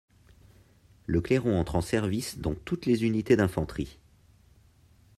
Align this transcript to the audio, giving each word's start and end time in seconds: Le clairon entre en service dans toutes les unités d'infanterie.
Le 1.05 1.21
clairon 1.21 1.59
entre 1.59 1.75
en 1.75 1.81
service 1.81 2.39
dans 2.39 2.55
toutes 2.55 2.87
les 2.87 3.05
unités 3.05 3.35
d'infanterie. 3.35 3.99